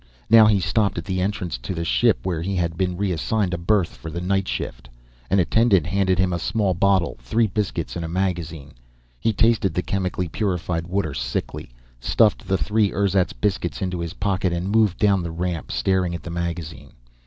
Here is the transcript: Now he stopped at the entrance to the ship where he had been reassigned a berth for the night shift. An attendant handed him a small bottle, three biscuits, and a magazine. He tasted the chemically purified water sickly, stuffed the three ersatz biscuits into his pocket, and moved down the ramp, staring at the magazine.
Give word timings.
Now 0.31 0.47
he 0.47 0.59
stopped 0.59 0.97
at 0.97 1.05
the 1.05 1.21
entrance 1.21 1.59
to 1.59 1.75
the 1.75 1.85
ship 1.85 2.17
where 2.23 2.41
he 2.41 2.55
had 2.55 2.75
been 2.75 2.97
reassigned 2.97 3.53
a 3.53 3.57
berth 3.59 3.95
for 3.95 4.09
the 4.09 4.19
night 4.19 4.47
shift. 4.47 4.89
An 5.29 5.37
attendant 5.37 5.85
handed 5.85 6.17
him 6.17 6.33
a 6.33 6.39
small 6.39 6.73
bottle, 6.73 7.17
three 7.21 7.45
biscuits, 7.45 7.95
and 7.95 8.03
a 8.03 8.07
magazine. 8.07 8.71
He 9.19 9.31
tasted 9.31 9.75
the 9.75 9.83
chemically 9.83 10.27
purified 10.27 10.87
water 10.87 11.13
sickly, 11.13 11.69
stuffed 11.99 12.47
the 12.47 12.57
three 12.57 12.91
ersatz 12.91 13.31
biscuits 13.33 13.79
into 13.79 13.99
his 13.99 14.15
pocket, 14.15 14.51
and 14.51 14.71
moved 14.71 14.97
down 14.97 15.21
the 15.21 15.29
ramp, 15.29 15.71
staring 15.71 16.15
at 16.15 16.23
the 16.23 16.31
magazine. 16.31 16.93